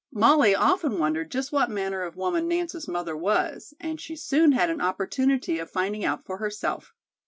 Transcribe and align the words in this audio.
Molly 0.11 0.55
often 0.55 0.97
wondered 0.97 1.29
just 1.29 1.51
what 1.51 1.69
manner 1.69 2.01
of 2.01 2.15
woman 2.15 2.47
Nance's 2.47 2.87
mother 2.87 3.15
was, 3.15 3.75
and 3.79 4.01
she 4.01 4.15
soon 4.15 4.51
had 4.53 4.71
an 4.71 4.81
opportunity 4.81 5.59
of 5.59 5.69
finding 5.69 6.03
out 6.03 6.25
for 6.25 6.37
herself. 6.39 6.95